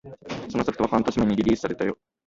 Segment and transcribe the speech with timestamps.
[0.49, 1.95] そのソフトは半年前にリリースされたよ